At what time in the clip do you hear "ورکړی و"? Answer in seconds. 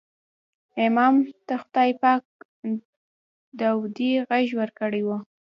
4.59-5.09